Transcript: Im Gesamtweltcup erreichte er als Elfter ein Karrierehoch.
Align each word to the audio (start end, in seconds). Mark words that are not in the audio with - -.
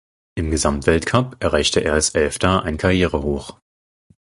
Im 0.33 0.49
Gesamtweltcup 0.49 1.35
erreichte 1.43 1.79
er 1.81 1.93
als 1.93 2.09
Elfter 2.15 2.63
ein 2.63 2.77
Karrierehoch. 2.79 3.59